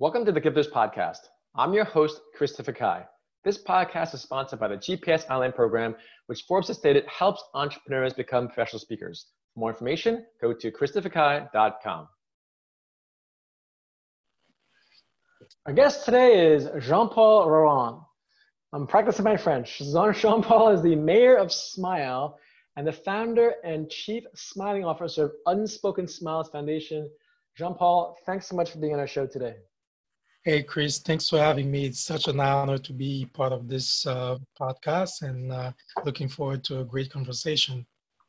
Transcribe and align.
Welcome 0.00 0.24
to 0.24 0.32
the 0.32 0.40
Gifters 0.40 0.70
Podcast. 0.70 1.18
I'm 1.54 1.74
your 1.74 1.84
host, 1.84 2.22
Christopher 2.34 2.72
Kai. 2.72 3.04
This 3.44 3.62
podcast 3.62 4.14
is 4.14 4.22
sponsored 4.22 4.58
by 4.58 4.68
the 4.68 4.76
GPS 4.76 5.28
Online 5.28 5.52
Program, 5.52 5.94
which 6.24 6.44
Forbes 6.48 6.68
has 6.68 6.78
stated 6.78 7.04
helps 7.04 7.44
entrepreneurs 7.52 8.14
become 8.14 8.46
professional 8.46 8.80
speakers. 8.80 9.26
For 9.52 9.60
more 9.60 9.68
information, 9.68 10.24
go 10.40 10.54
to 10.54 10.72
christopherkai.com. 10.72 12.08
Our 15.66 15.72
guest 15.74 16.06
today 16.06 16.50
is 16.50 16.66
Jean-Paul 16.78 17.40
Laurent. 17.44 18.00
I'm 18.72 18.86
practicing 18.86 19.26
my 19.26 19.36
French. 19.36 19.80
Jean-Paul 19.80 20.70
is 20.70 20.80
the 20.80 20.96
mayor 20.96 21.36
of 21.36 21.52
Smile 21.52 22.38
and 22.76 22.86
the 22.86 22.92
founder 22.92 23.52
and 23.64 23.90
chief 23.90 24.24
smiling 24.34 24.86
officer 24.86 25.24
of 25.26 25.32
Unspoken 25.44 26.08
Smiles 26.08 26.48
Foundation. 26.48 27.10
Jean-Paul, 27.58 28.16
thanks 28.24 28.46
so 28.46 28.56
much 28.56 28.70
for 28.70 28.78
being 28.78 28.94
on 28.94 28.98
our 28.98 29.06
show 29.06 29.26
today. 29.26 29.56
Hey, 30.42 30.62
Chris, 30.62 31.00
thanks 31.00 31.28
for 31.28 31.38
having 31.38 31.70
me. 31.70 31.84
It's 31.84 32.00
such 32.00 32.26
an 32.26 32.40
honor 32.40 32.78
to 32.78 32.92
be 32.94 33.26
part 33.34 33.52
of 33.52 33.68
this 33.68 34.06
uh, 34.06 34.38
podcast 34.58 35.20
and 35.20 35.52
uh, 35.52 35.72
looking 36.06 36.30
forward 36.30 36.64
to 36.64 36.80
a 36.80 36.84
great 36.84 37.12
conversation. 37.12 37.86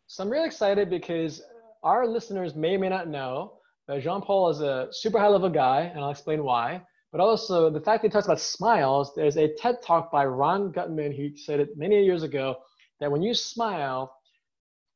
So 0.07 0.21
I'm 0.21 0.29
really 0.29 0.45
excited 0.45 0.89
because 0.89 1.41
our 1.83 2.05
listeners 2.05 2.53
may 2.53 2.75
or 2.75 2.79
may 2.79 2.89
not 2.89 3.07
know 3.07 3.53
that 3.87 4.03
Jean 4.03 4.21
Paul 4.21 4.49
is 4.49 4.59
a 4.59 4.89
super 4.91 5.19
high 5.19 5.29
level 5.29 5.49
guy, 5.49 5.83
and 5.83 6.01
I'll 6.03 6.11
explain 6.11 6.43
why. 6.43 6.81
But 7.13 7.21
also 7.21 7.69
the 7.69 7.79
fact 7.79 8.01
that 8.01 8.09
he 8.09 8.11
talks 8.11 8.25
about 8.25 8.41
smiles, 8.41 9.13
there's 9.15 9.37
a 9.37 9.47
TED 9.55 9.81
talk 9.81 10.11
by 10.11 10.25
Ron 10.25 10.73
Gutman 10.73 11.13
who 11.13 11.37
said 11.37 11.61
it 11.61 11.77
many 11.77 12.03
years 12.03 12.23
ago 12.23 12.57
that 12.99 13.09
when 13.09 13.21
you 13.21 13.33
smile, 13.33 14.13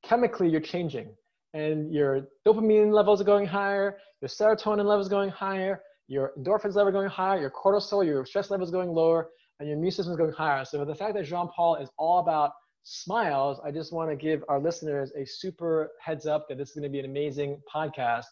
chemically 0.03 0.49
you're 0.49 0.59
changing 0.59 1.15
and 1.53 1.93
your 1.93 2.27
dopamine 2.45 2.91
levels 2.91 3.21
are 3.21 3.25
going 3.25 3.45
higher, 3.45 3.99
your 4.19 4.27
serotonin 4.27 4.83
levels 4.83 5.07
going 5.07 5.29
higher, 5.29 5.81
your 6.07 6.33
endorphins 6.37 6.75
level 6.75 6.87
is 6.87 6.93
going 6.93 7.09
higher, 7.09 7.39
your 7.39 7.51
cortisol, 7.51 8.05
your 8.05 8.25
stress 8.25 8.49
levels 8.51 8.71
going 8.71 8.89
lower, 8.89 9.29
and 9.59 9.67
your 9.67 9.77
immune 9.77 9.91
system 9.91 10.13
is 10.13 10.17
going 10.17 10.31
higher. 10.31 10.65
So 10.65 10.83
the 10.85 10.95
fact 10.95 11.15
that 11.15 11.25
Jean 11.25 11.47
Paul 11.47 11.75
is 11.77 11.89
all 11.97 12.19
about 12.19 12.51
smiles, 12.83 13.59
I 13.65 13.71
just 13.71 13.91
want 13.91 14.09
to 14.11 14.15
give 14.15 14.43
our 14.47 14.59
listeners 14.59 15.11
a 15.17 15.25
super 15.25 15.91
heads 15.99 16.25
up 16.25 16.47
that 16.49 16.57
this 16.57 16.69
is 16.69 16.75
going 16.75 16.83
to 16.83 16.89
be 16.89 16.99
an 16.99 17.05
amazing 17.05 17.59
podcast. 17.73 18.25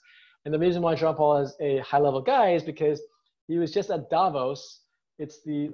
And 0.45 0.53
the 0.53 0.59
reason 0.59 0.81
why 0.81 0.95
Jean 0.95 1.15
Paul 1.15 1.37
is 1.37 1.55
a 1.61 1.79
high 1.79 1.99
level 1.99 2.21
guy 2.21 2.53
is 2.53 2.63
because 2.63 3.01
he 3.47 3.57
was 3.57 3.71
just 3.71 3.89
at 3.89 4.09
Davos. 4.09 4.81
It's 5.19 5.41
the 5.43 5.69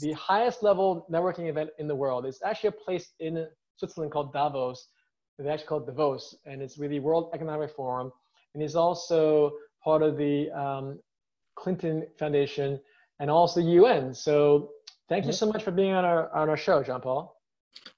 the 0.00 0.12
highest 0.12 0.62
level 0.62 1.06
networking 1.10 1.48
event 1.48 1.70
in 1.78 1.86
the 1.86 1.94
world. 1.94 2.26
It's 2.26 2.42
actually 2.42 2.68
a 2.68 2.72
place 2.72 3.12
in 3.20 3.46
Switzerland 3.76 4.12
called 4.12 4.32
Davos. 4.32 4.88
They 5.38 5.48
actually 5.48 5.66
call 5.66 5.78
it 5.82 5.86
Davos, 5.86 6.36
and 6.46 6.62
it's 6.62 6.78
really 6.78 7.00
World 7.00 7.30
Economic 7.34 7.70
Forum. 7.70 8.12
And 8.54 8.62
he's 8.62 8.76
also 8.76 9.52
part 9.82 10.02
of 10.02 10.16
the 10.16 10.50
um, 10.52 11.00
Clinton 11.54 12.06
Foundation, 12.18 12.80
and 13.20 13.30
also 13.30 13.60
UN. 13.60 14.14
So 14.14 14.70
thank 15.08 15.26
you 15.26 15.32
so 15.32 15.46
much 15.46 15.62
for 15.62 15.70
being 15.70 15.92
on 15.92 16.04
our 16.04 16.34
on 16.34 16.48
our 16.48 16.56
show, 16.56 16.82
Jean 16.82 17.00
Paul. 17.00 17.36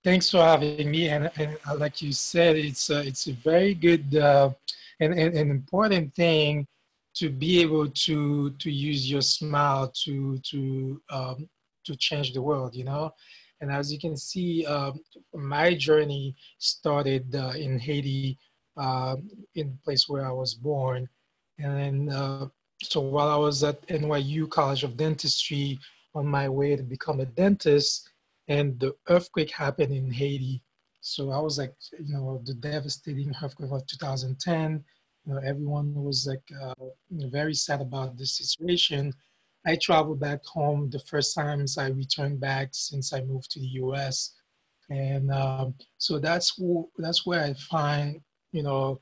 Thanks 0.03 0.31
for 0.31 0.43
having 0.43 0.91
me. 0.91 1.09
And, 1.09 1.31
and 1.37 1.57
uh, 1.69 1.77
like 1.77 2.01
you 2.01 2.13
said, 2.13 2.57
it's 2.57 2.91
a, 2.91 3.01
it's 3.01 3.27
a 3.27 3.33
very 3.33 3.75
good 3.75 4.17
uh, 4.17 4.51
and, 5.01 5.13
and 5.13 5.35
an 5.35 5.51
important 5.51 6.15
thing 6.15 6.67
to 7.15 7.31
be 7.31 7.61
able 7.61 7.89
to 7.89 8.51
to 8.51 8.71
use 8.71 9.11
your 9.11 9.23
smile 9.23 9.93
to 10.05 10.39
to 10.39 11.01
um, 11.11 11.49
to 11.85 11.97
change 11.97 12.33
the 12.33 12.43
world. 12.43 12.75
You 12.75 12.85
know. 12.85 13.13
And 13.61 13.71
as 13.71 13.91
you 13.91 13.99
can 13.99 14.17
see, 14.17 14.67
um, 14.67 15.01
my 15.35 15.75
journey 15.75 16.37
started 16.59 17.35
uh, 17.35 17.53
in 17.57 17.79
Haiti, 17.79 18.39
uh, 18.77 19.17
in 19.55 19.71
the 19.71 19.79
place 19.83 20.09
where 20.09 20.27
I 20.27 20.33
was 20.33 20.55
born. 20.55 21.09
And 21.59 21.77
then 22.09 22.15
uh, 22.15 22.47
so 22.83 23.01
while 23.01 23.29
I 23.29 23.37
was 23.37 23.65
at 23.65 23.87
NYU 23.89 24.49
College 24.51 24.85
of 24.85 24.97
Dentistry 24.97 25.79
on 26.15 26.27
my 26.27 26.49
way 26.49 26.77
to 26.77 26.83
become 26.83 27.21
a 27.21 27.27
dentist, 27.27 28.11
and 28.49 28.79
the 28.79 28.95
earthquake 29.09 29.51
happened 29.51 29.93
in 29.93 30.11
Haiti. 30.11 30.63
So 31.01 31.31
I 31.31 31.39
was 31.39 31.59
like, 31.59 31.75
you 31.93 32.15
know, 32.15 32.41
the 32.45 32.55
devastating 32.55 33.33
earthquake 33.43 33.71
of 33.71 33.87
2010. 33.87 34.85
You 35.27 35.33
know, 35.33 35.41
everyone 35.45 35.95
was 35.95 36.27
like 36.27 36.43
uh, 36.63 36.75
very 37.11 37.55
sad 37.55 37.81
about 37.81 38.17
the 38.17 38.27
situation. 38.27 39.13
I 39.67 39.77
traveled 39.77 40.21
back 40.21 40.45
home 40.45 40.91
the 40.91 41.01
first 41.01 41.35
times 41.35 41.77
I 41.77 41.89
returned 41.89 42.39
back 42.41 42.69
since 42.73 43.13
I 43.13 43.23
moved 43.23 43.51
to 43.53 43.61
the 43.61 43.67
U.S. 43.85 44.35
And 44.89 45.33
um, 45.33 45.75
so 45.99 46.21
that's 46.21 46.57
who, 46.57 46.89
that's 46.99 47.27
where 47.27 47.43
I 47.43 47.55
find, 47.55 48.21
you 48.53 48.63
know, 48.63 49.01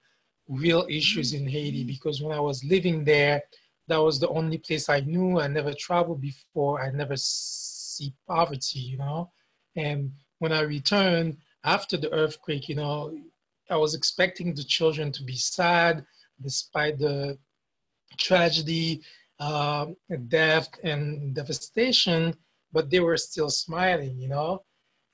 real 0.48 0.86
issues 0.88 1.34
in 1.34 1.46
Haiti 1.46 1.84
because 1.84 2.22
when 2.22 2.36
I 2.36 2.40
was 2.40 2.64
living 2.64 3.04
there, 3.04 3.42
that 3.88 4.02
was 4.02 4.18
the 4.18 4.28
only 4.28 4.58
place 4.58 4.88
I 4.88 5.00
knew. 5.00 5.40
I 5.40 5.46
never 5.46 5.74
traveled 5.74 6.20
before. 6.20 6.82
I 6.82 6.90
never 6.90 7.16
see 7.16 8.12
poverty, 8.26 8.80
you 8.80 8.98
know. 8.98 9.30
And 9.76 10.12
when 10.38 10.52
I 10.52 10.60
returned 10.62 11.38
after 11.64 11.96
the 11.96 12.12
earthquake, 12.12 12.68
you 12.68 12.76
know, 12.76 13.16
I 13.70 13.76
was 13.76 13.94
expecting 13.94 14.54
the 14.54 14.64
children 14.64 15.12
to 15.12 15.22
be 15.22 15.36
sad 15.36 16.04
despite 16.42 16.98
the 16.98 17.38
tragedy, 18.18 19.02
um, 19.40 19.96
death, 20.28 20.68
and 20.82 21.34
devastation, 21.34 22.34
but 22.72 22.90
they 22.90 23.00
were 23.00 23.16
still 23.16 23.50
smiling, 23.50 24.18
you 24.18 24.28
know 24.28 24.62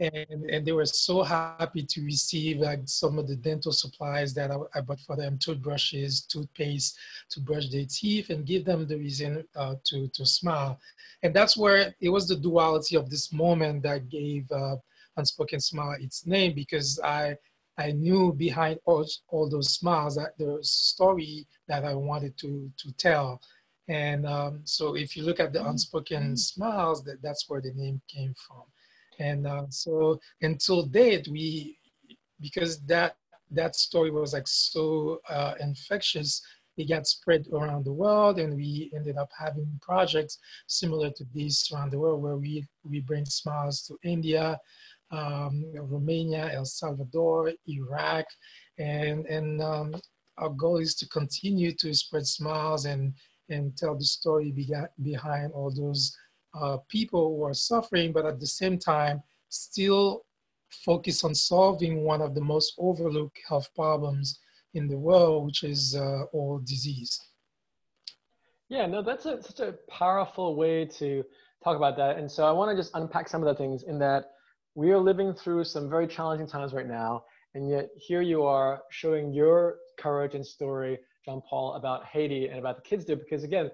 and, 0.00 0.48
and 0.48 0.66
they 0.66 0.72
were 0.72 0.86
so 0.86 1.22
happy 1.22 1.82
to 1.82 2.02
receive 2.02 2.58
like 2.58 2.80
some 2.86 3.18
of 3.18 3.28
the 3.28 3.36
dental 3.36 3.70
supplies 3.70 4.32
that 4.34 4.50
I, 4.50 4.56
I 4.74 4.80
bought 4.80 5.00
for 5.00 5.14
them, 5.14 5.38
toothbrushes, 5.38 6.22
toothpaste 6.22 6.98
to 7.30 7.40
brush 7.40 7.68
their 7.68 7.84
teeth 7.84 8.30
and 8.30 8.46
give 8.46 8.64
them 8.64 8.86
the 8.86 8.96
reason 8.96 9.44
uh, 9.54 9.74
to, 9.84 10.08
to 10.08 10.24
smile. 10.24 10.80
And 11.22 11.34
that's 11.34 11.56
where 11.56 11.94
it 12.00 12.08
was 12.08 12.28
the 12.28 12.36
duality 12.36 12.96
of 12.96 13.10
this 13.10 13.30
moment 13.30 13.82
that 13.82 14.08
gave 14.08 14.50
uh, 14.50 14.76
Unspoken 15.18 15.60
Smile 15.60 15.96
its 16.00 16.26
name 16.26 16.54
because 16.54 16.98
I, 17.04 17.36
I 17.76 17.92
knew 17.92 18.32
behind 18.32 18.80
all, 18.86 19.06
all 19.28 19.50
those 19.50 19.74
smiles 19.74 20.16
that 20.16 20.32
there 20.38 20.48
was 20.48 20.68
a 20.70 20.72
story 20.72 21.46
that 21.68 21.84
I 21.84 21.94
wanted 21.94 22.38
to, 22.38 22.70
to 22.74 22.92
tell. 22.92 23.42
And 23.88 24.24
um, 24.24 24.60
so 24.64 24.96
if 24.96 25.14
you 25.14 25.24
look 25.24 25.40
at 25.40 25.52
the 25.52 25.66
unspoken 25.66 26.36
smiles, 26.38 27.02
that, 27.04 27.20
that's 27.22 27.50
where 27.50 27.60
the 27.60 27.72
name 27.74 28.00
came 28.08 28.34
from. 28.46 28.62
And 29.20 29.46
uh, 29.46 29.66
so 29.68 30.18
until 30.42 30.86
date, 30.86 31.28
we, 31.30 31.78
because 32.40 32.80
that, 32.86 33.16
that 33.50 33.76
story 33.76 34.10
was 34.10 34.32
like 34.32 34.48
so 34.48 35.20
uh, 35.28 35.54
infectious, 35.60 36.42
it 36.76 36.88
got 36.88 37.06
spread 37.06 37.46
around 37.52 37.84
the 37.84 37.92
world 37.92 38.38
and 38.38 38.56
we 38.56 38.90
ended 38.94 39.18
up 39.18 39.28
having 39.38 39.78
projects 39.82 40.38
similar 40.66 41.10
to 41.10 41.24
this 41.34 41.70
around 41.72 41.92
the 41.92 41.98
world 41.98 42.22
where 42.22 42.36
we, 42.36 42.66
we 42.88 43.00
bring 43.00 43.26
smiles 43.26 43.82
to 43.82 43.98
India, 44.02 44.58
um, 45.10 45.64
Romania, 45.74 46.50
El 46.54 46.64
Salvador, 46.64 47.52
Iraq, 47.68 48.24
and, 48.78 49.26
and 49.26 49.60
um, 49.60 49.94
our 50.38 50.50
goal 50.50 50.78
is 50.78 50.94
to 50.94 51.08
continue 51.08 51.72
to 51.74 51.92
spread 51.92 52.26
smiles 52.26 52.86
and, 52.86 53.12
and 53.50 53.76
tell 53.76 53.94
the 53.94 54.04
story 54.04 54.54
behind 55.02 55.52
all 55.52 55.70
those 55.70 56.16
uh, 56.54 56.78
people 56.88 57.36
who 57.36 57.44
are 57.44 57.54
suffering, 57.54 58.12
but 58.12 58.26
at 58.26 58.40
the 58.40 58.46
same 58.46 58.78
time, 58.78 59.22
still 59.48 60.24
focus 60.70 61.24
on 61.24 61.34
solving 61.34 62.04
one 62.04 62.20
of 62.20 62.34
the 62.34 62.40
most 62.40 62.74
overlooked 62.78 63.38
health 63.48 63.68
problems 63.74 64.38
in 64.74 64.86
the 64.86 64.98
world, 64.98 65.46
which 65.46 65.64
is 65.64 65.96
uh, 65.96 66.22
oral 66.32 66.60
disease. 66.60 67.20
Yeah, 68.68 68.86
no, 68.86 69.02
that's 69.02 69.26
a, 69.26 69.42
such 69.42 69.60
a 69.60 69.74
powerful 69.88 70.54
way 70.54 70.84
to 70.84 71.24
talk 71.62 71.76
about 71.76 71.96
that. 71.96 72.18
And 72.18 72.30
so 72.30 72.46
I 72.46 72.52
want 72.52 72.70
to 72.70 72.80
just 72.80 72.94
unpack 72.94 73.28
some 73.28 73.42
of 73.42 73.48
the 73.48 73.54
things 73.54 73.82
in 73.82 73.98
that 73.98 74.30
we 74.76 74.92
are 74.92 74.98
living 74.98 75.34
through 75.34 75.64
some 75.64 75.90
very 75.90 76.06
challenging 76.06 76.46
times 76.46 76.72
right 76.72 76.86
now. 76.86 77.24
And 77.54 77.68
yet 77.68 77.88
here 77.96 78.22
you 78.22 78.44
are 78.44 78.82
showing 78.90 79.32
your 79.32 79.78
courage 79.98 80.36
and 80.36 80.46
story, 80.46 80.98
Jean 81.24 81.42
Paul, 81.42 81.74
about 81.74 82.04
Haiti 82.06 82.46
and 82.46 82.60
about 82.60 82.76
the 82.76 82.82
kids 82.82 83.04
there. 83.04 83.16
Because 83.16 83.42
again, 83.42 83.70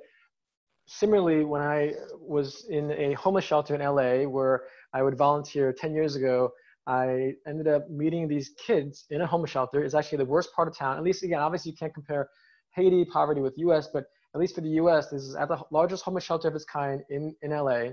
similarly, 0.86 1.44
when 1.44 1.62
I 1.62 1.92
was 2.20 2.66
in 2.70 2.90
a 2.92 3.12
homeless 3.14 3.44
shelter 3.44 3.74
in 3.74 3.80
LA 3.80 4.28
where 4.28 4.64
I 4.92 5.02
would 5.02 5.16
volunteer 5.16 5.72
10 5.72 5.94
years 5.94 6.16
ago, 6.16 6.50
I 6.86 7.32
ended 7.46 7.66
up 7.66 7.90
meeting 7.90 8.28
these 8.28 8.50
kids 8.64 9.04
in 9.10 9.20
a 9.20 9.26
homeless 9.26 9.50
shelter. 9.50 9.82
It's 9.82 9.94
actually 9.94 10.18
the 10.18 10.26
worst 10.26 10.52
part 10.54 10.68
of 10.68 10.76
town. 10.76 10.96
At 10.96 11.02
least, 11.02 11.24
again, 11.24 11.40
obviously 11.40 11.72
you 11.72 11.76
can't 11.76 11.92
compare 11.92 12.28
Haiti 12.74 13.04
poverty 13.04 13.40
with 13.40 13.54
US, 13.58 13.88
but 13.92 14.04
at 14.34 14.40
least 14.40 14.54
for 14.54 14.60
the 14.60 14.70
US, 14.82 15.08
this 15.08 15.22
is 15.22 15.34
at 15.34 15.48
the 15.48 15.58
largest 15.72 16.04
homeless 16.04 16.24
shelter 16.24 16.48
of 16.48 16.54
its 16.54 16.64
kind 16.64 17.02
in, 17.10 17.34
in 17.42 17.50
LA. 17.50 17.90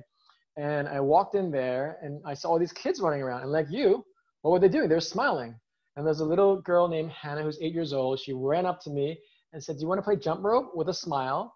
And 0.57 0.88
I 0.88 1.00
walked 1.00 1.34
in 1.34 1.50
there 1.50 1.98
and 2.04 2.22
I 2.25 2.36
saw 2.36 2.50
all 2.50 2.60
these 2.60 2.74
kids 2.74 3.00
running 3.00 3.24
around. 3.24 3.42
And 3.42 3.51
like 3.51 3.68
you, 3.72 4.06
what 4.42 4.51
were 4.51 4.60
they 4.60 4.69
doing? 4.69 4.89
They're 4.89 5.00
smiling. 5.00 5.56
And 5.96 6.06
there's 6.06 6.19
a 6.19 6.25
little 6.25 6.62
girl 6.62 6.88
named 6.88 7.12
Hannah 7.12 7.44
who's 7.44 7.60
eight 7.62 7.74
years 7.74 7.94
old. 7.94 8.19
She 8.19 8.34
ran 8.34 8.66
up 8.66 8.80
to 8.81 8.92
me 8.92 9.18
and 9.54 9.63
said, 9.63 9.78
Do 9.78 9.81
you 9.81 9.88
want 9.88 10.00
to 10.00 10.04
play 10.04 10.16
jump 10.16 10.44
rope 10.44 10.72
with 10.75 10.89
a 10.89 10.94
smile? 10.94 11.56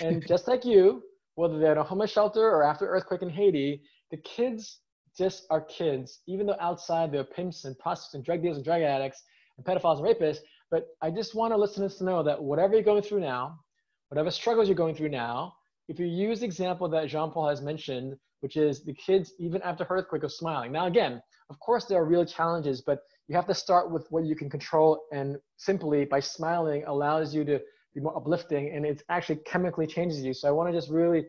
And 0.00 0.26
just 0.26 0.48
like 0.48 0.64
you, 0.64 1.02
whether 1.34 1.58
they're 1.58 1.72
in 1.72 1.78
a 1.78 1.84
homeless 1.84 2.10
shelter 2.10 2.42
or 2.42 2.62
after 2.62 2.86
earthquake 2.88 3.22
in 3.22 3.30
Haiti, 3.30 3.82
the 4.10 4.16
kids 4.18 4.80
just 5.16 5.46
are 5.50 5.60
kids, 5.62 6.20
even 6.26 6.46
though 6.46 6.56
outside 6.60 7.10
they're 7.10 7.24
pimps 7.24 7.64
and 7.64 7.78
prostitutes 7.78 8.14
and 8.14 8.24
drug 8.24 8.42
dealers 8.42 8.56
and 8.56 8.64
drug 8.64 8.82
addicts 8.82 9.22
and 9.56 9.66
pedophiles 9.66 9.98
and 9.98 10.06
rapists. 10.06 10.38
But 10.70 10.88
I 11.00 11.10
just 11.10 11.34
want 11.34 11.52
our 11.52 11.58
listeners 11.58 11.96
to 11.96 12.04
know 12.04 12.22
that 12.22 12.42
whatever 12.42 12.74
you're 12.74 12.82
going 12.82 13.02
through 13.02 13.20
now, 13.20 13.60
whatever 14.08 14.30
struggles 14.30 14.68
you're 14.68 14.76
going 14.76 14.94
through 14.94 15.10
now, 15.10 15.54
if 15.88 15.98
you 15.98 16.06
use 16.06 16.40
the 16.40 16.46
example 16.46 16.88
that 16.88 17.08
Jean-Paul 17.08 17.48
has 17.48 17.62
mentioned, 17.62 18.16
which 18.40 18.56
is 18.56 18.84
the 18.84 18.92
kids, 18.94 19.32
even 19.38 19.62
after 19.62 19.86
earthquake, 19.88 20.24
are 20.24 20.28
smiling. 20.28 20.72
Now, 20.72 20.86
again, 20.86 21.22
of 21.48 21.58
course, 21.60 21.84
there 21.84 22.00
are 22.00 22.04
real 22.04 22.24
challenges, 22.24 22.82
but 22.82 23.00
you 23.28 23.36
have 23.36 23.46
to 23.46 23.54
start 23.54 23.90
with 23.90 24.06
what 24.10 24.24
you 24.24 24.34
can 24.34 24.50
control, 24.50 25.02
and 25.12 25.36
simply 25.56 26.04
by 26.04 26.20
smiling 26.20 26.84
allows 26.86 27.34
you 27.34 27.44
to 27.44 27.60
be 27.96 28.02
more 28.02 28.16
uplifting, 28.16 28.72
and 28.74 28.84
it 28.86 29.02
actually 29.08 29.40
chemically 29.46 29.86
changes 29.86 30.22
you. 30.22 30.32
So 30.34 30.48
I 30.48 30.52
want 30.52 30.72
to 30.72 30.76
just 30.76 30.90
really 30.90 31.26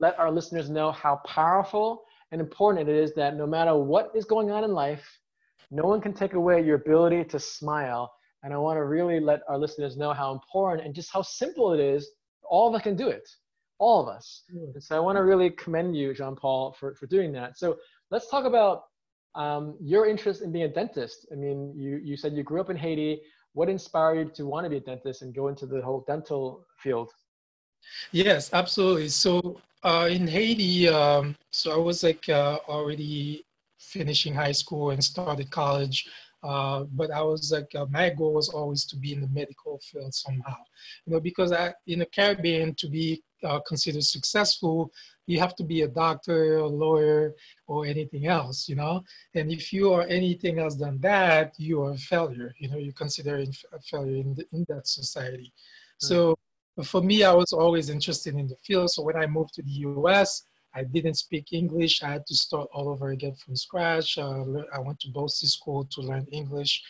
let 0.00 0.18
our 0.18 0.30
listeners 0.30 0.70
know 0.70 0.90
how 0.92 1.20
powerful 1.26 2.04
and 2.32 2.40
important 2.40 2.88
it 2.88 2.94
is 2.94 3.14
that 3.14 3.36
no 3.36 3.46
matter 3.46 3.76
what 3.76 4.10
is 4.14 4.24
going 4.24 4.50
on 4.50 4.64
in 4.64 4.72
life, 4.72 5.04
no 5.70 5.84
one 5.84 6.00
can 6.00 6.14
take 6.14 6.32
away 6.34 6.64
your 6.64 6.76
ability 6.76 7.24
to 7.24 7.38
smile. 7.38 8.10
And 8.42 8.54
I 8.54 8.56
want 8.56 8.78
to 8.78 8.84
really 8.84 9.20
let 9.20 9.40
our 9.48 9.58
listeners 9.58 9.96
know 9.96 10.12
how 10.12 10.32
important 10.32 10.86
and 10.86 10.94
just 10.94 11.10
how 11.12 11.22
simple 11.22 11.72
it 11.74 11.80
is. 11.80 12.08
All 12.48 12.68
of 12.68 12.74
us 12.74 12.82
can 12.82 12.96
do 12.96 13.08
it 13.08 13.28
all 13.78 14.00
of 14.02 14.08
us. 14.08 14.42
And 14.50 14.82
so 14.82 14.96
I 14.96 15.00
want 15.00 15.16
to 15.16 15.22
really 15.22 15.50
commend 15.50 15.96
you, 15.96 16.12
Jean 16.14 16.36
Paul, 16.36 16.76
for, 16.78 16.94
for 16.94 17.06
doing 17.06 17.32
that. 17.32 17.58
So 17.58 17.76
let's 18.10 18.28
talk 18.28 18.44
about 18.44 18.82
um, 19.34 19.76
your 19.80 20.06
interest 20.06 20.42
in 20.42 20.50
being 20.52 20.64
a 20.64 20.68
dentist. 20.68 21.26
I 21.32 21.36
mean, 21.36 21.72
you, 21.76 22.00
you 22.02 22.16
said 22.16 22.32
you 22.32 22.42
grew 22.42 22.60
up 22.60 22.70
in 22.70 22.76
Haiti. 22.76 23.20
What 23.58 23.68
inspired 23.68 24.28
you 24.28 24.34
to 24.36 24.46
want 24.46 24.66
to 24.66 24.70
be 24.70 24.76
a 24.76 24.80
dentist 24.80 25.22
and 25.22 25.34
go 25.34 25.48
into 25.48 25.66
the 25.66 25.82
whole 25.82 26.04
dental 26.06 26.64
field? 26.76 27.10
Yes, 28.12 28.50
absolutely. 28.52 29.08
So 29.08 29.60
uh, 29.82 30.08
in 30.08 30.28
Haiti, 30.28 30.88
um, 30.88 31.34
so 31.50 31.72
I 31.72 31.76
was 31.76 32.04
like 32.04 32.28
uh, 32.28 32.58
already 32.68 33.44
finishing 33.80 34.32
high 34.32 34.52
school 34.52 34.90
and 34.90 35.02
started 35.02 35.50
college. 35.50 36.08
Uh, 36.42 36.84
but 36.92 37.10
I 37.10 37.22
was 37.22 37.50
like, 37.52 37.74
uh, 37.74 37.86
my 37.90 38.10
goal 38.10 38.34
was 38.34 38.48
always 38.48 38.84
to 38.86 38.96
be 38.96 39.12
in 39.12 39.20
the 39.20 39.28
medical 39.28 39.80
field 39.80 40.14
somehow, 40.14 40.56
you 41.04 41.12
know, 41.12 41.20
because 41.20 41.50
I, 41.50 41.74
in 41.86 41.98
the 41.98 42.06
Caribbean, 42.06 42.74
to 42.76 42.88
be 42.88 43.22
uh, 43.42 43.60
considered 43.66 44.04
successful, 44.04 44.92
you 45.26 45.40
have 45.40 45.56
to 45.56 45.64
be 45.64 45.82
a 45.82 45.88
doctor, 45.88 46.58
a 46.58 46.66
lawyer, 46.66 47.34
or 47.66 47.86
anything 47.86 48.26
else, 48.26 48.68
you 48.68 48.76
know. 48.76 49.02
And 49.34 49.50
if 49.50 49.72
you 49.72 49.92
are 49.92 50.02
anything 50.02 50.58
else 50.58 50.76
than 50.76 51.00
that, 51.00 51.54
you 51.58 51.82
are 51.82 51.92
a 51.92 51.98
failure. 51.98 52.54
You 52.58 52.70
know, 52.70 52.78
you're 52.78 52.92
considered 52.92 53.48
a 53.72 53.80
failure 53.80 54.16
in, 54.16 54.34
the, 54.34 54.46
in 54.52 54.64
that 54.68 54.86
society. 54.86 55.52
Mm-hmm. 55.52 56.06
So 56.06 56.38
for 56.84 57.02
me, 57.02 57.24
I 57.24 57.32
was 57.32 57.52
always 57.52 57.90
interested 57.90 58.34
in 58.36 58.46
the 58.46 58.56
field. 58.56 58.90
So 58.90 59.02
when 59.02 59.16
I 59.16 59.26
moved 59.26 59.54
to 59.54 59.62
the 59.62 59.70
U.S., 59.70 60.44
I 60.78 60.84
didn't 60.84 61.14
speak 61.14 61.52
English. 61.52 62.02
I 62.02 62.10
had 62.10 62.26
to 62.26 62.36
start 62.36 62.68
all 62.72 62.88
over 62.88 63.08
again 63.10 63.34
from 63.34 63.56
scratch. 63.56 64.16
Uh, 64.16 64.44
I 64.72 64.78
went 64.78 65.00
to 65.00 65.08
BOCES 65.08 65.50
School 65.52 65.84
to 65.92 66.00
learn 66.00 66.26
English. 66.30 66.82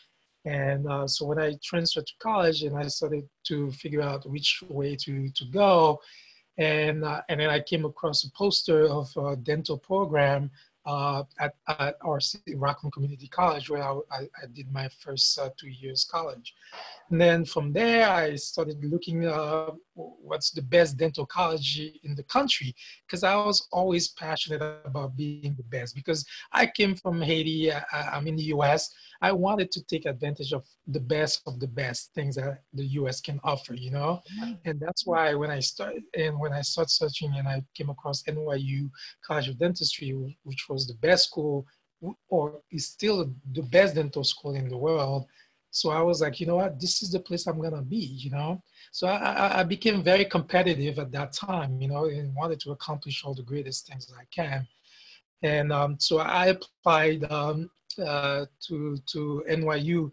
And 0.45 0.87
uh, 0.87 1.07
so 1.07 1.25
when 1.25 1.39
I 1.39 1.55
transferred 1.65 2.07
to 2.07 2.13
college 2.21 2.63
and 2.63 2.77
I 2.77 2.87
started 2.89 3.27
to 3.49 3.71
figure 3.73 4.03
out 4.03 4.29
which 4.29 4.63
way 4.69 4.95
to, 5.05 5.31
to 5.31 5.45
go, 5.47 6.01
and 6.59 7.05
uh, 7.05 7.23
and 7.29 7.41
then 7.41 7.51
I 7.51 7.61
came 7.61 7.85
across 7.85 8.25
a 8.25 8.31
poster 8.33 8.89
of 8.89 9.09
a 9.17 9.37
dental 9.37 9.79
program 9.79 10.51
uh, 10.87 11.23
at, 11.39 11.55
at 11.69 12.01
RC 12.01 12.41
Rockland 12.57 12.93
Community 12.93 13.29
College 13.29 13.71
where 13.71 13.83
I, 13.83 13.93
I, 14.11 14.21
I 14.43 14.47
did 14.53 14.73
my 14.73 14.89
first 15.01 15.39
uh, 15.39 15.51
two 15.59 15.69
years 15.69 16.05
college. 16.11 16.55
And 17.11 17.21
then 17.21 17.45
from 17.45 17.73
there, 17.73 18.09
I 18.09 18.35
started 18.37 18.85
looking 18.85 19.27
uh, 19.27 19.71
what's 19.95 20.51
the 20.51 20.63
best 20.63 20.97
dental 20.97 21.27
college 21.27 21.81
in 22.05 22.15
the 22.15 22.23
country 22.25 22.75
because 23.07 23.25
I 23.25 23.35
was 23.37 23.67
always 23.73 24.09
passionate 24.09 24.63
about 24.85 25.17
being 25.17 25.55
the 25.57 25.63
best 25.65 25.95
because 25.95 26.25
I 26.53 26.67
came 26.67 26.95
from 26.95 27.21
Haiti, 27.21 27.73
I, 27.73 27.83
I'm 28.13 28.27
in 28.27 28.37
the 28.37 28.51
US, 28.55 28.91
I 29.21 29.33
wanted 29.33 29.71
to 29.73 29.85
take 29.85 30.07
advantage 30.07 30.53
of 30.53 30.65
the 30.87 31.01
best 31.01 31.43
of 31.47 31.59
the 31.59 31.67
best 31.67 32.13
things 32.15 32.37
that 32.37 32.63
the 32.73 32.87
US 33.01 33.21
can 33.21 33.41
offer, 33.43 33.75
you 33.75 33.91
know? 33.91 34.21
Mm-hmm. 34.41 34.53
And 34.67 34.81
that's 34.81 35.07
why 35.07 35.35
when 35.35 35.51
I 35.51 35.61
started 35.61 36.05
and 36.17 36.39
when 36.39 36.53
I 36.53 36.61
started 36.61 36.91
searching 36.91 37.35
and 37.37 37.49
I 37.49 37.63
came 37.75 37.91
across 37.91 38.23
NYU 38.25 38.91
College 39.27 39.49
of 39.49 39.59
Dentistry, 39.59 40.39
which 40.43 40.67
was 40.69 40.87
the 40.87 40.95
best 40.95 41.25
school 41.29 41.67
or 42.29 42.61
is 42.71 42.87
still 42.87 43.33
the 43.53 43.63
best 43.63 43.95
dental 43.95 44.25
school 44.25 44.55
in 44.55 44.69
the 44.69 44.77
world. 44.77 45.27
So 45.79 45.91
I 45.91 46.03
was 46.03 46.21
like, 46.21 46.41
you 46.41 46.47
know 46.47 46.57
what, 46.57 46.81
this 46.81 47.03
is 47.03 47.11
the 47.13 47.21
place 47.21 47.47
I'm 47.47 47.61
gonna 47.61 47.83
be, 47.83 47.97
you 47.97 48.31
know? 48.31 48.63
So 48.91 49.07
I, 49.07 49.61
I 49.61 49.63
became 49.63 50.03
very 50.03 50.25
competitive 50.25 50.99
at 50.99 51.13
that 51.13 51.33
time, 51.33 51.81
you 51.81 51.89
know, 51.89 52.07
and 52.07 52.35
wanted 52.35 52.61
to 52.61 52.73
accomplish 52.73 53.25
all 53.25 53.35
the 53.35 53.43
greatest 53.43 53.87
things 53.87 54.13
I 54.19 54.25
can. 54.35 54.67
And 55.43 55.73
um, 55.73 55.97
so 56.01 56.19
I 56.19 56.47
applied 56.47 57.31
um, 57.31 57.71
uh, 58.05 58.47
to, 58.67 58.97
to 59.07 59.45
NYU 59.49 60.11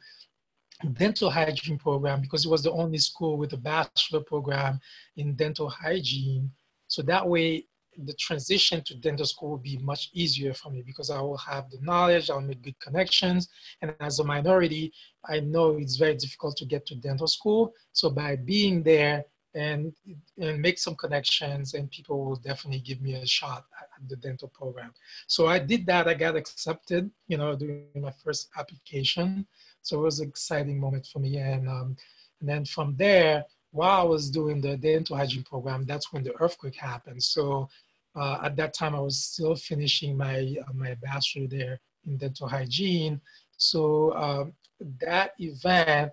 dental 0.93 1.31
hygiene 1.31 1.77
program 1.77 2.21
because 2.21 2.45
it 2.45 2.49
was 2.49 2.63
the 2.63 2.71
only 2.71 2.97
school 2.97 3.37
with 3.37 3.53
a 3.53 3.57
bachelor 3.57 4.19
program 4.19 4.79
in 5.17 5.35
dental 5.35 5.69
hygiene. 5.69 6.51
So 6.87 7.01
that 7.03 7.27
way, 7.27 7.65
the 8.03 8.13
transition 8.13 8.83
to 8.85 8.95
dental 8.95 9.25
school 9.25 9.51
will 9.51 9.57
be 9.57 9.77
much 9.77 10.09
easier 10.13 10.53
for 10.53 10.69
me 10.69 10.83
because 10.85 11.09
I 11.09 11.21
will 11.21 11.37
have 11.37 11.69
the 11.69 11.79
knowledge, 11.81 12.29
I'll 12.29 12.41
make 12.41 12.61
good 12.61 12.79
connections. 12.79 13.49
And 13.81 13.93
as 13.99 14.19
a 14.19 14.23
minority, 14.23 14.93
I 15.25 15.39
know 15.39 15.77
it's 15.77 15.95
very 15.95 16.15
difficult 16.15 16.57
to 16.57 16.65
get 16.65 16.85
to 16.87 16.95
dental 16.95 17.27
school. 17.27 17.73
So 17.93 18.09
by 18.09 18.35
being 18.35 18.83
there, 18.83 19.25
and 19.55 19.93
and 20.37 20.61
make 20.61 20.77
some 20.77 20.95
connections 20.95 21.73
and 21.73 21.89
people 21.89 22.23
will 22.23 22.35
definitely 22.35 22.81
give 22.81 23.01
me 23.01 23.15
a 23.15 23.25
shot 23.25 23.63
at 23.81 24.09
the 24.09 24.17
dental 24.17 24.49
program 24.49 24.93
so 25.27 25.47
i 25.47 25.57
did 25.57 25.85
that 25.85 26.07
i 26.07 26.13
got 26.13 26.35
accepted 26.35 27.09
you 27.27 27.37
know 27.37 27.55
during 27.55 27.87
my 27.95 28.11
first 28.23 28.49
application 28.57 29.47
so 29.81 29.97
it 29.97 30.03
was 30.03 30.19
an 30.19 30.27
exciting 30.27 30.79
moment 30.79 31.07
for 31.11 31.19
me 31.19 31.37
and 31.37 31.67
um, 31.69 31.95
and 32.41 32.49
then 32.49 32.65
from 32.65 32.95
there 32.97 33.45
while 33.71 34.01
i 34.01 34.03
was 34.03 34.29
doing 34.29 34.59
the 34.59 34.75
dental 34.77 35.15
hygiene 35.15 35.43
program 35.43 35.85
that's 35.85 36.11
when 36.11 36.23
the 36.23 36.35
earthquake 36.41 36.75
happened 36.75 37.23
so 37.23 37.67
uh, 38.15 38.39
at 38.43 38.55
that 38.55 38.73
time 38.73 38.95
i 38.95 38.99
was 38.99 39.17
still 39.17 39.55
finishing 39.55 40.17
my 40.17 40.55
uh, 40.67 40.73
my 40.73 40.95
bachelor 41.01 41.47
there 41.47 41.79
in 42.05 42.17
dental 42.17 42.47
hygiene 42.47 43.19
so 43.57 44.13
um, 44.15 44.53
that 45.01 45.31
event 45.39 46.11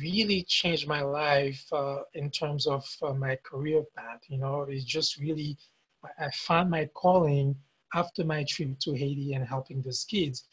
really 0.00 0.42
changed 0.44 0.86
my 0.86 1.02
life 1.02 1.64
uh, 1.72 1.98
in 2.14 2.30
terms 2.30 2.66
of 2.66 2.84
uh, 3.02 3.12
my 3.12 3.36
career 3.42 3.82
path. 3.96 4.20
You 4.28 4.38
know, 4.38 4.62
it 4.62 4.84
just 4.84 5.18
really, 5.18 5.56
I 6.18 6.30
found 6.30 6.70
my 6.70 6.88
calling 6.94 7.56
after 7.94 8.24
my 8.24 8.44
trip 8.44 8.78
to 8.80 8.92
Haiti 8.92 9.34
and 9.34 9.46
helping 9.46 9.82
those 9.82 10.04
kids. 10.04 10.44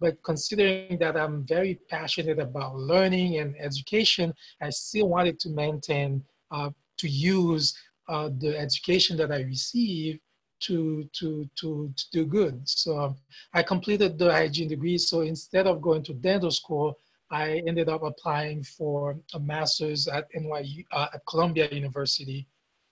But 0.00 0.22
considering 0.22 0.98
that 0.98 1.16
I'm 1.16 1.44
very 1.46 1.78
passionate 1.88 2.38
about 2.38 2.76
learning 2.76 3.38
and 3.38 3.54
education, 3.58 4.34
I 4.60 4.70
still 4.70 5.08
wanted 5.08 5.38
to 5.40 5.50
maintain, 5.50 6.22
uh, 6.50 6.70
to 6.98 7.08
use 7.08 7.74
uh, 8.08 8.28
the 8.38 8.58
education 8.58 9.16
that 9.16 9.32
I 9.32 9.40
received 9.42 10.20
to, 10.66 11.08
to, 11.12 11.48
to, 11.56 11.92
to 11.96 12.04
do 12.12 12.24
good. 12.24 12.68
So 12.68 13.16
I 13.52 13.62
completed 13.62 14.18
the 14.18 14.32
hygiene 14.32 14.68
degree. 14.68 14.98
So 14.98 15.20
instead 15.22 15.66
of 15.66 15.80
going 15.80 16.02
to 16.04 16.14
dental 16.14 16.50
school, 16.50 16.98
I 17.30 17.62
ended 17.66 17.88
up 17.88 18.02
applying 18.02 18.62
for 18.62 19.16
a 19.34 19.40
master's 19.40 20.06
at 20.08 20.26
NYU, 20.32 20.84
uh, 20.92 21.08
at 21.14 21.26
Columbia 21.26 21.68
University, 21.70 22.46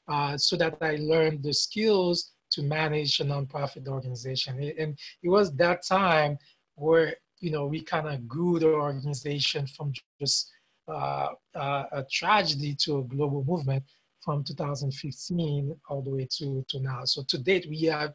uh, 0.08 0.36
so 0.36 0.56
that 0.56 0.76
I 0.80 0.96
learned 0.96 1.42
the 1.42 1.52
skills 1.52 2.32
to 2.50 2.62
manage 2.62 3.20
a 3.20 3.24
nonprofit 3.24 3.86
organization. 3.88 4.58
And 4.78 4.98
it 5.22 5.28
was 5.28 5.54
that 5.56 5.86
time 5.86 6.38
where, 6.74 7.14
you 7.40 7.50
know, 7.50 7.66
we 7.66 7.82
kind 7.82 8.08
of 8.08 8.26
grew 8.26 8.58
the 8.58 8.72
organization 8.72 9.66
from 9.66 9.92
just 10.20 10.50
uh, 10.88 11.28
uh, 11.54 11.84
a 11.92 12.04
tragedy 12.10 12.74
to 12.74 12.98
a 12.98 13.04
global 13.04 13.44
movement 13.44 13.84
from 14.22 14.44
2015 14.44 15.76
all 15.88 16.02
the 16.02 16.10
way 16.10 16.28
to, 16.38 16.64
to 16.68 16.80
now. 16.80 17.04
So 17.04 17.22
to 17.24 17.38
date, 17.38 17.66
we 17.68 17.82
have 17.82 18.14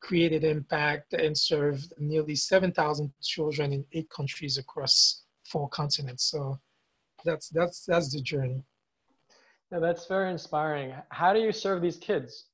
created 0.00 0.44
impact 0.44 1.12
and 1.14 1.36
served 1.36 1.92
nearly 1.98 2.34
7,000 2.34 3.12
children 3.22 3.72
in 3.72 3.84
eight 3.92 4.08
countries 4.10 4.58
across 4.58 5.24
four 5.44 5.68
continents. 5.68 6.24
So 6.24 6.58
that's 7.24 7.48
that's 7.48 7.84
that's 7.84 8.12
the 8.12 8.20
journey. 8.20 8.62
Yeah, 9.72 9.80
that's 9.80 10.06
very 10.06 10.30
inspiring. 10.30 10.94
How 11.10 11.32
do 11.32 11.40
you 11.40 11.52
serve 11.52 11.82
these 11.82 11.96
kids? 11.96 12.46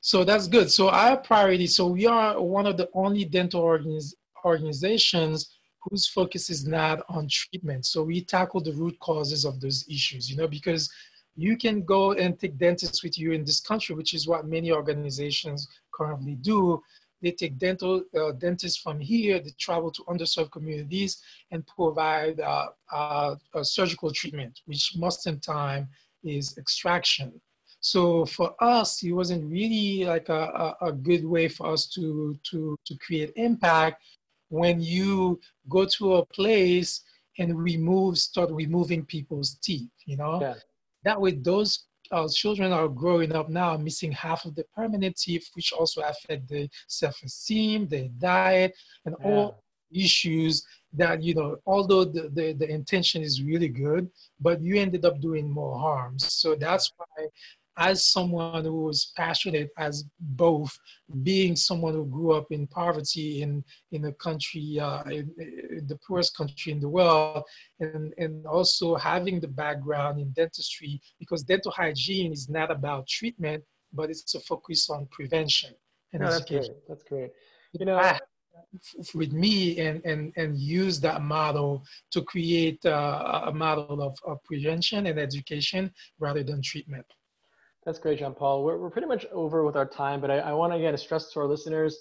So 0.00 0.22
that's 0.22 0.46
good. 0.46 0.70
So 0.70 0.90
our 0.90 1.16
priority. 1.16 1.66
So 1.66 1.86
we 1.86 2.06
are 2.06 2.40
one 2.40 2.66
of 2.66 2.76
the 2.76 2.90
only 2.94 3.24
dental 3.24 3.62
organiz- 3.62 4.14
organizations 4.44 5.56
whose 5.82 6.06
focus 6.06 6.50
is 6.50 6.66
not 6.66 7.02
on 7.08 7.28
treatment. 7.28 7.86
So 7.86 8.02
we 8.02 8.22
tackle 8.22 8.60
the 8.60 8.72
root 8.72 8.98
causes 9.00 9.44
of 9.44 9.60
those 9.60 9.84
issues. 9.88 10.30
You 10.30 10.36
know, 10.36 10.46
because 10.46 10.90
you 11.36 11.56
can 11.56 11.82
go 11.82 12.12
and 12.12 12.38
take 12.38 12.56
dentists 12.58 13.02
with 13.02 13.18
you 13.18 13.32
in 13.32 13.44
this 13.44 13.60
country, 13.60 13.94
which 13.94 14.14
is 14.14 14.26
what 14.26 14.46
many 14.46 14.70
organizations 14.70 15.68
currently 15.92 16.36
do. 16.36 16.82
They 17.22 17.32
take 17.32 17.58
dental 17.58 18.02
uh, 18.18 18.32
dentists 18.32 18.78
from 18.78 19.00
here, 19.00 19.38
they 19.40 19.52
travel 19.58 19.90
to 19.92 20.02
underserved 20.04 20.52
communities 20.52 21.22
and 21.50 21.66
provide 21.66 22.40
uh, 22.40 22.68
uh, 22.92 23.36
surgical 23.62 24.10
treatment, 24.12 24.60
which 24.66 24.92
most 24.96 25.24
the 25.24 25.36
time 25.36 25.88
is 26.22 26.56
extraction. 26.58 27.40
So 27.80 28.24
for 28.26 28.54
us, 28.62 29.02
it 29.02 29.12
wasn't 29.12 29.50
really 29.50 30.04
like 30.04 30.28
a, 30.28 30.74
a, 30.80 30.86
a 30.88 30.92
good 30.92 31.24
way 31.24 31.48
for 31.48 31.66
us 31.72 31.86
to, 31.88 32.38
to, 32.50 32.78
to 32.84 32.96
create 32.98 33.32
impact 33.36 34.02
when 34.48 34.80
you 34.80 35.40
go 35.68 35.84
to 35.84 36.14
a 36.14 36.26
place 36.26 37.02
and 37.38 37.58
remove, 37.58 38.18
start 38.18 38.50
removing 38.52 39.04
people's 39.04 39.56
teeth, 39.56 39.90
you 40.06 40.16
know? 40.16 40.40
Yeah. 40.40 40.54
That 41.04 41.20
way, 41.20 41.32
those 41.32 41.84
our 42.12 42.28
children 42.28 42.70
are 42.72 42.88
growing 42.88 43.34
up 43.34 43.48
now 43.48 43.76
missing 43.76 44.12
half 44.12 44.44
of 44.44 44.54
the 44.54 44.64
permanent 44.76 45.16
teeth, 45.16 45.48
which 45.54 45.72
also 45.72 46.02
affect 46.02 46.48
the 46.48 46.68
self-esteem, 46.86 47.88
their 47.88 48.08
diet, 48.18 48.74
and 49.06 49.16
yeah. 49.20 49.26
all 49.26 49.64
issues 49.90 50.66
that 50.92 51.22
you 51.22 51.34
know 51.34 51.56
although 51.66 52.04
the, 52.04 52.30
the, 52.34 52.52
the 52.52 52.68
intention 52.68 53.22
is 53.22 53.42
really 53.42 53.68
good 53.68 54.08
but 54.40 54.60
you 54.60 54.76
ended 54.76 55.04
up 55.04 55.20
doing 55.20 55.48
more 55.48 55.78
harm 55.78 56.18
so 56.18 56.54
that's 56.54 56.92
why 56.96 57.26
as 57.76 58.06
someone 58.06 58.64
who 58.64 58.82
was 58.84 59.12
passionate 59.16 59.70
as 59.78 60.04
both 60.20 60.76
being 61.22 61.56
someone 61.56 61.94
who 61.94 62.06
grew 62.06 62.32
up 62.32 62.46
in 62.50 62.66
poverty 62.66 63.42
in 63.42 63.64
in 63.92 64.04
a 64.06 64.12
country 64.12 64.78
uh, 64.80 65.02
in, 65.04 65.30
in, 65.38 65.84
the 65.86 65.98
poorest 66.06 66.36
country 66.36 66.72
in 66.72 66.80
the 66.80 66.88
world 66.88 67.42
and 67.80 68.14
and 68.18 68.46
also 68.46 68.94
having 68.94 69.40
the 69.40 69.48
background 69.48 70.20
in 70.20 70.30
dentistry 70.32 71.00
because 71.18 71.42
dental 71.42 71.72
hygiene 71.72 72.32
is 72.32 72.48
not 72.48 72.70
about 72.70 73.06
treatment 73.06 73.62
but 73.92 74.10
it's 74.10 74.34
a 74.34 74.40
focus 74.40 74.88
on 74.90 75.06
prevention 75.10 75.70
and 76.12 76.22
no, 76.22 76.30
that's 76.30 76.44
great. 76.44 76.70
That's 76.88 77.04
great. 77.04 77.30
You 77.72 77.86
know 77.86 78.18
with 79.14 79.32
me 79.32 79.78
and, 79.78 80.04
and, 80.04 80.32
and 80.36 80.58
use 80.58 81.00
that 81.00 81.22
model 81.22 81.84
to 82.10 82.22
create 82.22 82.84
uh, 82.84 83.42
a 83.46 83.52
model 83.52 84.02
of, 84.02 84.16
of 84.26 84.42
prevention 84.44 85.06
and 85.06 85.18
education 85.18 85.92
rather 86.18 86.42
than 86.42 86.62
treatment. 86.62 87.06
That's 87.84 87.98
great, 87.98 88.18
Jean 88.18 88.34
Paul. 88.34 88.64
We're, 88.64 88.78
we're 88.78 88.90
pretty 88.90 89.08
much 89.08 89.26
over 89.32 89.64
with 89.64 89.76
our 89.76 89.86
time, 89.86 90.20
but 90.20 90.30
I, 90.30 90.38
I 90.38 90.52
want 90.52 90.72
to 90.72 90.78
again 90.78 90.96
stress 90.96 91.30
to 91.32 91.40
our 91.40 91.46
listeners 91.46 91.98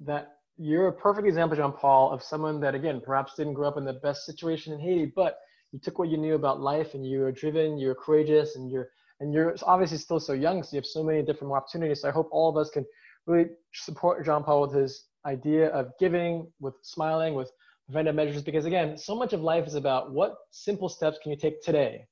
that 0.00 0.28
you're 0.56 0.88
a 0.88 0.92
perfect 0.92 1.26
example, 1.26 1.56
Jean 1.56 1.72
Paul, 1.72 2.10
of 2.10 2.22
someone 2.22 2.60
that, 2.60 2.74
again, 2.74 3.00
perhaps 3.04 3.34
didn't 3.34 3.54
grow 3.54 3.68
up 3.68 3.76
in 3.76 3.84
the 3.84 3.94
best 3.94 4.24
situation 4.24 4.72
in 4.72 4.80
Haiti, 4.80 5.12
but 5.14 5.38
you 5.72 5.78
took 5.78 5.98
what 5.98 6.08
you 6.08 6.16
knew 6.16 6.34
about 6.34 6.60
life 6.60 6.94
and 6.94 7.06
you 7.06 7.20
were 7.20 7.32
driven, 7.32 7.78
you 7.78 7.88
were 7.88 7.94
courageous, 7.94 8.56
and 8.56 8.70
you're 8.70 8.88
and 9.20 9.34
you're 9.34 9.54
obviously 9.64 9.98
still 9.98 10.18
so 10.18 10.32
young, 10.32 10.62
so 10.62 10.70
you 10.72 10.78
have 10.78 10.86
so 10.86 11.04
many 11.04 11.22
different 11.22 11.52
opportunities. 11.52 12.00
So 12.00 12.08
I 12.08 12.12
hope 12.12 12.30
all 12.32 12.48
of 12.48 12.56
us 12.56 12.70
can 12.70 12.86
really 13.26 13.50
support 13.74 14.24
Jean 14.24 14.42
Paul 14.42 14.62
with 14.62 14.74
his 14.74 15.04
idea 15.26 15.68
of 15.68 15.92
giving, 16.00 16.50
with 16.60 16.74
smiling, 16.82 17.34
with 17.34 17.50
preventive 17.86 18.14
measures, 18.14 18.42
because 18.42 18.64
again, 18.64 18.96
so 18.96 19.14
much 19.14 19.34
of 19.34 19.42
life 19.42 19.66
is 19.66 19.74
about 19.74 20.12
what 20.12 20.36
simple 20.50 20.88
steps 20.88 21.18
can 21.22 21.30
you 21.30 21.36
take 21.36 21.62
today? 21.62 22.06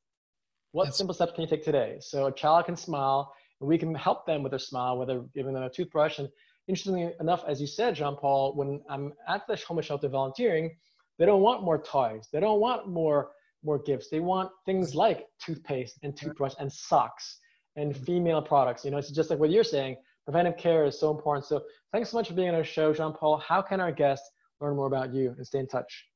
What 0.73 0.85
That's 0.85 0.99
simple 0.99 1.15
steps 1.15 1.33
can 1.33 1.43
you 1.43 1.49
take 1.49 1.65
today? 1.65 1.97
So 2.01 2.27
a 2.27 2.33
child 2.33 2.67
can 2.67 2.77
smile, 2.77 3.33
and 3.61 3.69
we 3.69 3.79
can 3.79 3.95
help 3.95 4.27
them 4.27 4.43
with 4.43 4.51
their 4.51 4.59
smile, 4.59 4.99
whether 4.99 5.21
giving 5.35 5.55
them 5.55 5.63
a 5.63 5.71
toothbrush. 5.71 6.19
And 6.19 6.29
interestingly 6.67 7.13
enough, 7.21 7.45
as 7.49 7.61
you 7.61 7.67
said, 7.67 7.95
Jean 7.95 8.17
Paul, 8.17 8.55
when 8.55 8.83
I'm 8.89 9.13
at 9.27 9.47
the 9.47 9.57
homeless 9.57 9.87
shelter 9.87 10.09
volunteering, 10.09 10.77
they 11.19 11.27
don't 11.27 11.43
want 11.43 11.63
more 11.65 11.83
toys. 11.83 12.29
They 12.33 12.41
don't 12.41 12.61
want 12.61 12.89
more 12.89 13.31
more 13.65 13.79
gifts. 13.81 14.09
They 14.09 14.21
want 14.21 14.51
things 14.67 14.95
like 14.95 15.27
toothpaste 15.45 15.99
and 16.05 16.17
toothbrush 16.17 16.55
and 16.61 16.73
socks 16.73 17.41
and 17.75 17.97
female 17.97 18.41
products. 18.41 18.85
You 18.85 18.93
know, 18.93 18.99
it's 18.99 19.11
just 19.11 19.31
like 19.31 19.41
what 19.41 19.51
you're 19.51 19.65
saying 19.65 19.97
preventive 20.25 20.59
care 20.59 20.85
is 20.85 21.01
so 21.01 21.11
important. 21.11 21.47
So 21.47 21.63
thanks 21.91 22.11
so 22.11 22.19
much 22.19 22.29
for 22.29 22.35
being 22.35 22.51
on 22.51 22.55
our 22.55 22.63
show, 22.63 22.93
Jean 22.93 23.15
Paul. 23.15 23.39
How 23.39 23.63
can 23.63 23.81
our 23.81 23.91
guests 23.91 24.31
learn 24.61 24.77
more 24.77 24.87
about 24.87 25.15
you 25.15 25.35
and 25.37 25.47
stay 25.47 25.59
in 25.59 25.67
touch? 25.67 26.08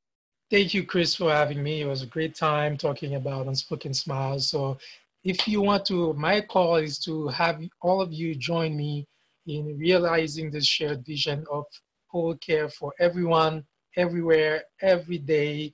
Thank 0.53 0.75
you, 0.75 0.85
Chris, 0.85 1.15
for 1.15 1.33
having 1.33 1.63
me. 1.63 1.81
It 1.81 1.87
was 1.87 2.03
a 2.03 2.07
great 2.07 2.35
time 2.35 2.77
talking 2.77 3.15
about 3.15 3.47
Unspoken 3.47 3.95
Smiles. 3.95 4.49
So 4.49 4.77
if 5.25 5.49
you 5.49 5.63
want 5.63 5.87
to, 5.87 6.13
my 6.13 6.43
call 6.43 6.77
is 6.77 6.99
to 7.07 7.29
have 7.29 7.59
all 7.81 8.03
of 8.03 8.13
you 8.13 8.35
join 8.35 8.77
me 8.77 9.09
in 9.47 9.79
realizing 9.79 10.51
this 10.51 10.67
shared 10.67 11.07
vision 11.07 11.47
of 11.51 11.65
whole 12.09 12.35
care 12.37 12.69
for 12.69 12.93
everyone, 13.01 13.65
everywhere, 13.97 14.65
every 14.83 15.17
day 15.17 15.73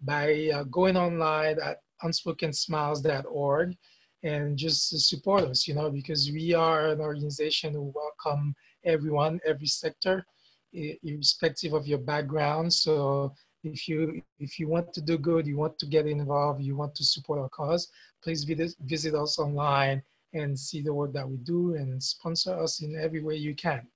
by 0.00 0.48
uh, 0.54 0.62
going 0.62 0.96
online 0.96 1.58
at 1.60 1.78
unspokensmiles.org 2.04 3.76
and 4.22 4.56
just 4.56 5.08
support 5.08 5.42
us, 5.42 5.66
you 5.66 5.74
know, 5.74 5.90
because 5.90 6.30
we 6.30 6.54
are 6.54 6.90
an 6.90 7.00
organization 7.00 7.72
who 7.74 7.92
welcome 7.96 8.54
everyone, 8.84 9.40
every 9.44 9.66
sector, 9.66 10.24
irrespective 10.72 11.72
of 11.72 11.88
your 11.88 11.98
background. 11.98 12.72
So 12.72 13.34
if 13.62 13.88
you 13.88 14.22
if 14.38 14.58
you 14.58 14.68
want 14.68 14.92
to 14.94 15.00
do 15.00 15.18
good, 15.18 15.46
you 15.46 15.56
want 15.56 15.78
to 15.78 15.86
get 15.86 16.06
involved, 16.06 16.62
you 16.62 16.76
want 16.76 16.94
to 16.96 17.04
support 17.04 17.38
our 17.38 17.48
cause, 17.48 17.88
please 18.22 18.44
visit, 18.44 18.74
visit 18.84 19.14
us 19.14 19.38
online 19.38 20.02
and 20.32 20.58
see 20.58 20.80
the 20.80 20.92
work 20.92 21.12
that 21.12 21.28
we 21.28 21.36
do 21.38 21.74
and 21.74 22.02
sponsor 22.02 22.54
us 22.58 22.82
in 22.82 22.96
every 22.96 23.22
way 23.22 23.34
you 23.34 23.54
can. 23.54 23.86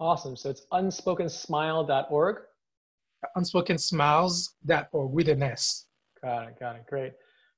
Awesome. 0.00 0.36
So 0.36 0.50
it's 0.50 0.66
unspokensmile.org. 0.72 2.36
Unspokensmiles.org 3.36 5.12
with 5.12 5.28
an 5.28 5.42
S. 5.42 5.86
Got 6.22 6.48
it. 6.48 6.60
Got 6.60 6.76
it. 6.76 6.86
Great 6.86 7.12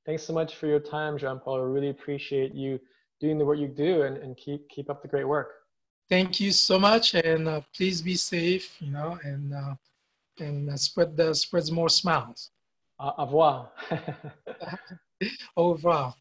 thanks 0.09 0.23
so 0.23 0.33
much 0.33 0.57
for 0.57 0.67
your 0.67 0.81
time, 0.81 1.19
Jean 1.19 1.39
Paul. 1.39 1.61
I 1.61 1.65
really 1.65 1.91
appreciate 1.91 2.55
you 2.55 2.81
doing 3.21 3.37
the 3.37 3.45
work 3.45 3.59
you 3.59 3.69
do 3.69 4.03
and, 4.03 4.17
and 4.17 4.35
keep 4.39 4.67
keep 4.71 4.89
up 4.89 5.03
the 5.03 5.09
great 5.09 5.29
work. 5.29 5.51
Thank 6.09 6.41
you 6.41 6.51
so 6.51 6.79
much, 6.79 7.15
and 7.15 7.47
uh, 7.47 7.61
please 7.77 8.01
be 8.01 8.15
safe, 8.15 8.75
you 8.81 8.91
know, 8.91 9.19
and 9.23 9.53
uh, 9.53 9.75
and 10.41 10.71
uh, 10.71 10.77
spread 10.77 11.17
the 11.17 11.35
spreads 11.35 11.71
more 11.71 11.89
smiles. 11.89 12.51
Uh, 12.99 13.13
au 13.19 13.25
revoir. 13.25 13.73
au 15.57 15.73
revoir. 15.73 16.17